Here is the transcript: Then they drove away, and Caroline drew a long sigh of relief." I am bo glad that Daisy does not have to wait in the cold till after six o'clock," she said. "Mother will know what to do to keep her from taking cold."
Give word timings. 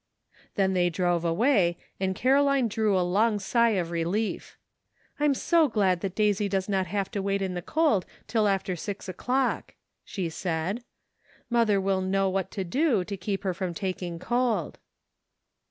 Then 0.55 0.73
they 0.73 0.89
drove 0.89 1.23
away, 1.23 1.77
and 1.99 2.15
Caroline 2.15 2.67
drew 2.67 2.97
a 2.97 3.05
long 3.07 3.37
sigh 3.37 3.77
of 3.77 3.91
relief." 3.91 4.57
I 5.19 5.25
am 5.25 5.35
bo 5.51 5.67
glad 5.67 5.99
that 6.01 6.15
Daisy 6.15 6.49
does 6.49 6.67
not 6.67 6.87
have 6.87 7.11
to 7.11 7.21
wait 7.21 7.39
in 7.39 7.53
the 7.53 7.61
cold 7.61 8.07
till 8.25 8.47
after 8.47 8.75
six 8.75 9.07
o'clock," 9.07 9.75
she 10.03 10.27
said. 10.27 10.83
"Mother 11.51 11.79
will 11.79 12.01
know 12.01 12.27
what 12.31 12.49
to 12.49 12.63
do 12.63 13.03
to 13.03 13.15
keep 13.15 13.43
her 13.43 13.53
from 13.53 13.75
taking 13.75 14.17
cold." 14.17 14.79